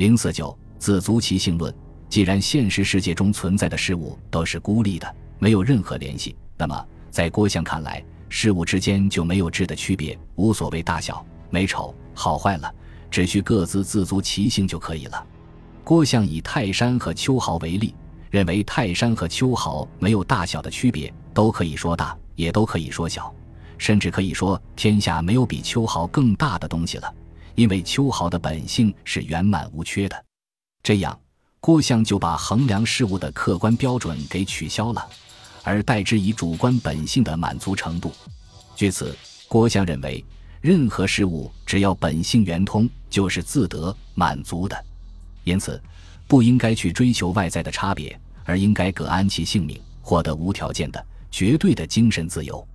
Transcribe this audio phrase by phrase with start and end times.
[0.00, 1.72] 零四九自足其性论。
[2.08, 12.74] 既然现实世界中存在的事物都是孤立的，没有任何联系，那么在郭象看来，事物之间就没有质的区别，无所谓大小、美丑、好坏了，
[13.10, 15.22] 只需各自自足其性就可以了。
[15.84, 17.94] 郭象以泰山和秋毫为例，
[18.30, 23.30] 认为泰山和秋毫没有大小的区别，都可以说大，也都可以说小，
[23.76, 27.14] 甚至可以说天下没有比秋毫更大的东西了，
[27.60, 30.24] 因为秋毫的本性是圆满无缺的。
[30.82, 31.20] 这样。
[31.62, 35.06] 郭象就把衡量事物的客观标准给取消了，
[35.62, 38.14] 而代之以主观本性的满足程度。
[38.74, 39.14] 据此，
[39.46, 40.24] 郭象认为，
[40.62, 44.84] 任何事物只要本性圆通，就是自得满足的。
[45.44, 45.78] 因此，
[46.26, 52.66] 不应该去追求外在的差别，而应该各安其性命，获得无条件的、绝对的精神自由。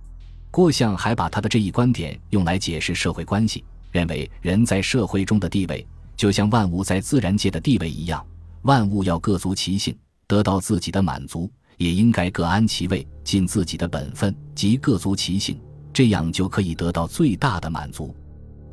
[0.52, 3.64] 郭象还把他的这一观点用来解释社会关系，
[3.96, 5.86] 认为人在社会中的地位，
[6.16, 8.22] 就像万物在自然界的地位一样。
[8.60, 9.96] 万物要各足其性，
[10.26, 15.58] 得到自己的满足，也应该各安其位，尽自己的本分，即各足其性，
[15.94, 18.14] 这样就可以得到最大的满足。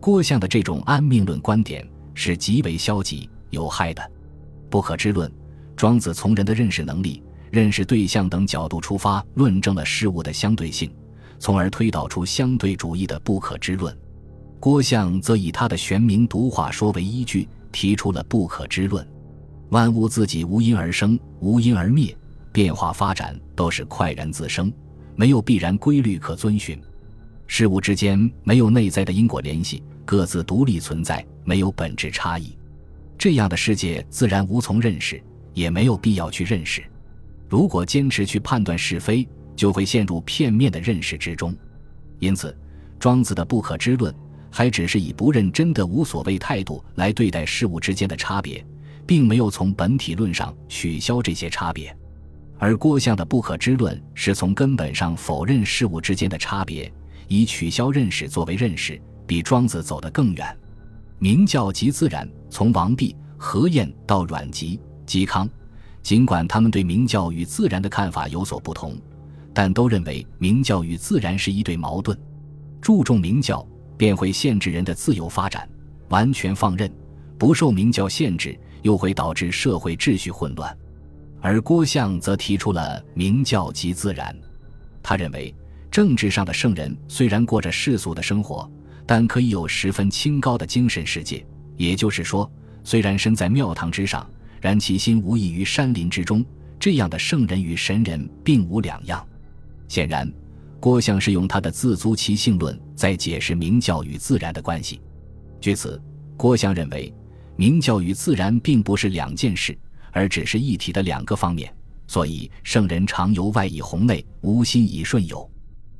[0.01, 4.11] 郭象的这种安命论观点是极为消极有害的。
[4.69, 5.31] 不可知论，
[5.77, 10.93] 庄子从人的认识能力、认识对象等角度出发，论证了事物的相对性，
[11.39, 13.97] 从而推导出相对主义的不可知论。
[14.63, 19.05] 郭象则以他的玄冥独化说为依据，提出了不可知论。
[19.71, 22.15] 万物自己无因而生，无因而灭，
[22.53, 24.71] 变化发展都是快然自生，
[25.17, 26.81] 没有必然规律可遵循。
[27.45, 32.57] 事物之间没有内在的因果联系，各自独立存在，没有本质差异。
[33.17, 35.21] 这样的世界自然无从认识，
[35.53, 36.81] 也没有必要去认识。
[37.49, 41.53] 如果坚持去判断是非，就会陷入片面的认识之中。
[42.19, 42.57] 因此，
[42.97, 44.15] 庄子的不可知论
[44.53, 48.63] 还只是以不认真的无所谓态度来对待事物之间的差别。
[49.05, 51.95] 并没有从本体论上取消这些差别，
[52.57, 56.91] 而郭象的不可知论是从根本上否认事物之间的差别，
[57.27, 58.97] 以取消认识作为认识，
[59.27, 60.57] 比庄子走得更远。
[61.19, 65.49] 明教即自然，从王弼、何晏到阮籍、嵇康，
[66.01, 68.97] 尽管他们对明教与自然的看法有所不同，
[69.53, 72.17] 但都认为明教与自然是一对矛盾。
[72.81, 73.65] 注重明教，
[73.97, 75.61] 便会限制人的自由发展；
[76.09, 76.91] 完全放任，
[77.37, 78.57] 不受明教限制。
[78.83, 80.77] 又会导致社会秩序混乱，
[81.39, 84.37] 而郭象则提出了明教即自然。
[85.01, 85.55] 他认为，
[85.89, 88.69] 政治上的圣人虽然过着世俗的生活，
[89.05, 91.45] 但可以有十分清高的精神世界。
[91.77, 92.51] 也就是说，
[92.83, 96.45] 虽然身在庙堂之上，然其心无异于山林之中。
[96.77, 99.25] 这样的圣人与神人并无两样。
[99.87, 100.29] 显然，
[100.83, 104.99] 郭象是用他的自足其性论在解释明教与自然的关系。
[105.61, 105.97] 据此，
[106.35, 107.13] 郭象认为。
[107.55, 109.77] 明教与自然并不是两件事，
[110.11, 111.73] 而只是一体的两个方面。
[112.05, 115.49] 所以圣人常由外以宏内，无心以顺有。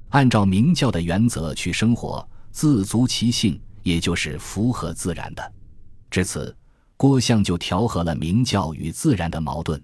[0.09, 5.53] 按照明教的原则去生活，自足其性，也就是符合自然的。
[6.11, 6.53] 至此，
[6.97, 9.81] 郭象就调和了明教与自然的矛盾。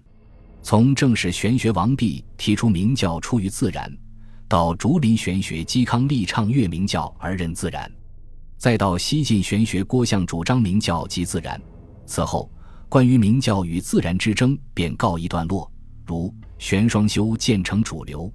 [0.60, 3.90] 从正史玄学王弼提出明教出于自然，
[4.50, 7.88] 到竹林玄学嵇康力倡月明教而任自然。
[8.58, 11.62] 再到西晋玄学郭象主张明教即自然，
[12.04, 12.50] 此后
[12.88, 15.70] 关于明教与自然之争便告一段落。
[16.04, 18.28] 如玄双修渐成主流。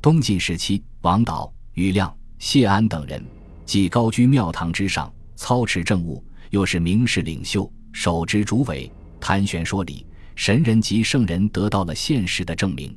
[0.00, 3.22] 东晋时期，王导、余亮、谢安等人
[3.66, 8.90] 既高居庙堂之上，操持政务，又是名士领袖，手执竹苇，
[9.20, 12.96] 谈玄说理，神人及圣人得到了现实的证明。